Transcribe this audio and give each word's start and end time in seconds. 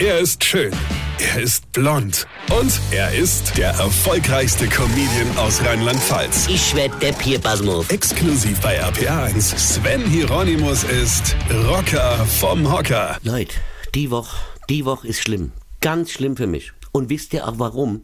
Er 0.00 0.18
ist 0.18 0.42
schön. 0.42 0.72
Er 1.18 1.42
ist 1.42 1.70
blond. 1.72 2.26
Und 2.58 2.80
er 2.90 3.12
ist 3.12 3.58
der 3.58 3.68
erfolgreichste 3.72 4.66
Comedian 4.66 5.36
aus 5.36 5.62
Rheinland-Pfalz. 5.62 6.48
Ich 6.48 6.74
werd 6.74 7.02
der 7.02 7.12
Pierpasmus. 7.12 7.90
Exklusiv 7.90 8.58
bei 8.62 8.82
RPA1. 8.82 9.58
Sven 9.58 10.00
Hieronymus 10.06 10.84
ist 10.84 11.36
Rocker 11.68 12.16
vom 12.24 12.72
Hocker. 12.72 13.18
Leute, 13.24 13.54
die 13.94 14.10
Woche, 14.10 14.38
die 14.70 14.86
Woche 14.86 15.06
ist 15.06 15.20
schlimm. 15.20 15.52
Ganz 15.82 16.12
schlimm 16.12 16.34
für 16.34 16.46
mich. 16.46 16.72
Und 16.92 17.10
wisst 17.10 17.34
ihr 17.34 17.46
auch 17.46 17.58
warum? 17.58 18.02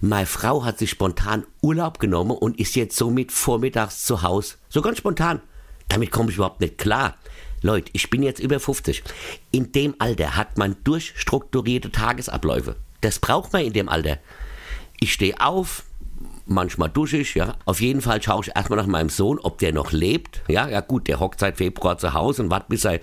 Meine 0.00 0.24
Frau 0.24 0.64
hat 0.64 0.78
sich 0.78 0.88
spontan 0.88 1.44
Urlaub 1.60 1.98
genommen 1.98 2.30
und 2.30 2.58
ist 2.58 2.74
jetzt 2.74 2.96
somit 2.96 3.32
vormittags 3.32 4.06
zu 4.06 4.22
Hause. 4.22 4.54
So 4.70 4.80
ganz 4.80 4.96
spontan. 4.96 5.42
Damit 5.88 6.10
komme 6.10 6.30
ich 6.30 6.36
überhaupt 6.36 6.62
nicht 6.62 6.78
klar. 6.78 7.18
Leute, 7.64 7.90
ich 7.94 8.10
bin 8.10 8.22
jetzt 8.22 8.40
über 8.40 8.60
50. 8.60 9.02
In 9.50 9.72
dem 9.72 9.94
Alter 9.98 10.36
hat 10.36 10.58
man 10.58 10.76
durchstrukturierte 10.84 11.90
Tagesabläufe. 11.90 12.76
Das 13.00 13.18
braucht 13.18 13.54
man 13.54 13.64
in 13.64 13.72
dem 13.72 13.88
Alter. 13.88 14.18
Ich 15.00 15.14
stehe 15.14 15.40
auf, 15.40 15.84
manchmal 16.44 16.90
dusche 16.90 17.16
ich, 17.16 17.34
ja. 17.34 17.56
Auf 17.64 17.80
jeden 17.80 18.02
Fall 18.02 18.22
schaue 18.22 18.42
ich 18.42 18.54
erstmal 18.54 18.78
nach 18.78 18.86
meinem 18.86 19.08
Sohn, 19.08 19.38
ob 19.38 19.56
der 19.56 19.72
noch 19.72 19.92
lebt. 19.92 20.42
Ja, 20.46 20.68
ja 20.68 20.82
gut, 20.82 21.08
der 21.08 21.20
hockt 21.20 21.40
seit 21.40 21.56
Februar 21.56 21.96
zu 21.96 22.12
Hause 22.12 22.42
und 22.42 22.50
wartet, 22.50 22.68
bis 22.68 22.82
seine 22.82 23.00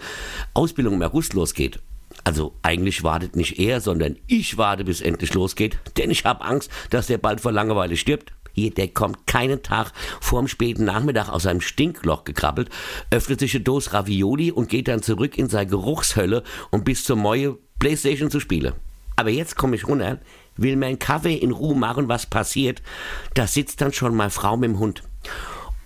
Ausbildung 0.54 0.94
im 0.94 1.02
August 1.02 1.34
losgeht. 1.34 1.80
Also 2.24 2.54
eigentlich 2.62 3.02
wartet 3.02 3.36
nicht 3.36 3.58
er, 3.58 3.82
sondern 3.82 4.18
ich 4.28 4.60
warte, 4.60 4.84
bis 4.84 5.02
endlich 5.02 5.34
losgeht, 5.34 5.80
denn 5.98 6.12
ich 6.12 6.24
habe 6.24 6.46
Angst, 6.46 6.70
dass 6.92 7.08
der 7.08 7.18
bald 7.18 7.42
vor 7.42 7.52
Langeweile 7.52 7.98
stirbt. 7.98 8.32
Der 8.70 8.88
kommt 8.90 9.28
keinen 9.28 9.64
Tag 9.64 9.92
vorm 10.20 10.48
späten 10.48 10.86
Nachmittag 10.86 11.30
aus 11.30 11.44
seinem 11.44 11.62
Stinkloch 11.62 12.24
gekrabbelt, 12.24 12.70
öffnet 13.10 13.40
sich 13.40 13.56
eine 13.56 13.64
Dose 13.64 13.94
Ravioli 13.94 14.52
und 14.52 14.70
geht 14.70 14.88
dann 14.88 15.02
zurück 15.02 15.38
in 15.38 15.50
seine 15.50 15.68
Geruchshölle, 15.68 16.44
um 16.70 16.84
bis 16.84 17.04
zur 17.04 17.16
neue 17.16 17.58
Playstation 17.80 18.30
zu 18.30 18.40
spielen. 18.40 18.74
Aber 19.16 19.30
jetzt 19.30 19.56
komme 19.56 19.76
ich 19.76 19.88
runter, 19.88 20.20
will 20.58 20.76
mir 20.76 20.88
einen 20.88 21.00
Kaffee 21.00 21.36
in 21.36 21.52
Ruhe 21.52 21.76
machen, 21.76 22.08
was 22.08 22.26
passiert. 22.26 22.82
Da 23.34 23.48
sitzt 23.48 23.82
dann 23.82 23.94
schon 23.94 24.16
meine 24.16 24.32
Frau 24.32 24.58
mit 24.58 24.70
dem 24.70 24.80
Hund. 24.80 25.04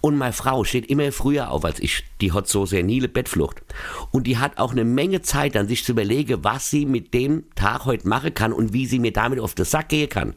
Und 0.06 0.18
meine 0.18 0.34
Frau 0.34 0.64
steht 0.64 0.86
immer 0.92 1.12
früher 1.12 1.50
auf 1.50 1.66
als 1.66 1.80
ich. 1.80 2.04
Die 2.22 2.32
hat 2.32 2.48
so 2.48 2.68
senile 2.68 3.08
Bettflucht. 3.08 3.64
Und 4.12 4.28
die 4.28 4.38
hat 4.38 4.60
auch 4.60 4.72
eine 4.72 4.84
Menge 4.84 5.24
Zeit, 5.24 5.58
an 5.58 5.68
sich 5.68 5.84
zu 5.84 5.94
überlegen, 5.94 6.44
was 6.44 6.70
sie 6.70 6.86
mit 6.86 7.16
dem 7.16 7.46
Tag 7.56 7.86
heute 7.86 8.08
machen 8.08 8.32
kann 8.36 8.54
und 8.54 8.72
wie 8.72 8.86
sie 8.86 9.00
mir 9.00 9.14
damit 9.14 9.40
auf 9.40 9.56
den 9.56 9.66
Sack 9.66 9.90
gehen 9.90 10.08
kann. 10.08 10.36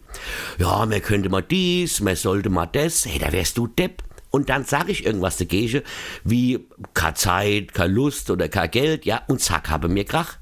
Ja, 0.56 0.86
man 0.86 1.02
könnte 1.02 1.28
mal 1.28 1.42
dies, 1.42 2.00
man 2.00 2.16
sollte 2.16 2.48
mal 2.48 2.64
das. 2.64 3.05
Hey, 3.05 3.19
da 3.19 3.30
wärst 3.30 3.58
du 3.58 3.66
Depp. 3.66 4.02
Und 4.30 4.48
dann 4.48 4.64
sage 4.64 4.91
ich 4.91 5.05
irgendwas 5.05 5.36
dagegen, 5.36 5.82
wie 6.25 6.66
keine 6.94 7.12
Zeit, 7.12 7.75
keine 7.75 7.92
Lust 7.92 8.30
oder 8.30 8.48
kein 8.48 8.70
Geld, 8.70 9.05
ja, 9.05 9.20
und 9.28 9.42
zack, 9.42 9.69
habe 9.69 9.91
mir 9.91 10.06
Krach. 10.06 10.38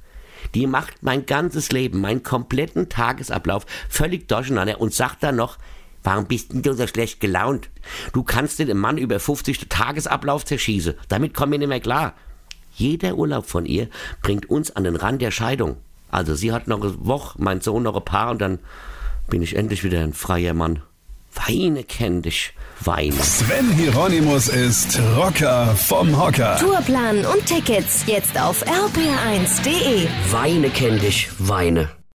Die 0.54 0.68
macht 0.68 1.02
mein 1.02 1.26
ganzes 1.26 1.72
Leben, 1.72 2.00
meinen 2.00 2.22
kompletten 2.22 2.88
Tagesablauf 2.88 3.66
völlig 3.88 4.28
durcheinander 4.28 4.80
und 4.80 4.94
sagt 4.94 5.24
dann 5.24 5.34
noch, 5.34 5.58
Warum 6.06 6.26
bist 6.26 6.52
denn 6.52 6.62
du 6.62 6.72
so 6.72 6.86
schlecht 6.86 7.18
gelaunt? 7.18 7.68
Du 8.12 8.22
kannst 8.22 8.60
den 8.60 8.78
Mann 8.78 8.96
über 8.96 9.18
50 9.18 9.68
Tagesablauf 9.68 10.44
zerschießen. 10.44 10.94
Damit 11.08 11.34
kommen 11.34 11.50
wir 11.50 11.58
nicht 11.58 11.68
mehr 11.68 11.80
klar. 11.80 12.14
Jeder 12.76 13.16
Urlaub 13.16 13.46
von 13.46 13.66
ihr 13.66 13.88
bringt 14.22 14.48
uns 14.48 14.70
an 14.70 14.84
den 14.84 14.94
Rand 14.94 15.20
der 15.20 15.32
Scheidung. 15.32 15.78
Also 16.08 16.36
sie 16.36 16.52
hat 16.52 16.68
noch 16.68 16.80
eine 16.80 16.94
Woche, 17.04 17.42
mein 17.42 17.60
Sohn 17.60 17.82
noch 17.82 17.96
ein 17.96 18.04
paar 18.04 18.30
und 18.30 18.40
dann 18.40 18.60
bin 19.28 19.42
ich 19.42 19.56
endlich 19.56 19.82
wieder 19.82 20.00
ein 20.00 20.12
freier 20.12 20.54
Mann. 20.54 20.80
Weine 21.34 21.82
kenn 21.82 22.22
dich, 22.22 22.52
weine. 22.80 23.20
Sven 23.20 23.72
Hieronymus 23.72 24.46
ist 24.46 25.00
Rocker 25.16 25.74
vom 25.74 26.16
Hocker. 26.16 26.56
Tourplan 26.60 27.26
und 27.26 27.44
Tickets 27.46 28.04
jetzt 28.06 28.40
auf 28.40 28.64
rpr1.de. 28.64 30.06
Weine 30.30 30.70
kenn 30.70 31.00
dich, 31.00 31.28
weine. 31.38 31.88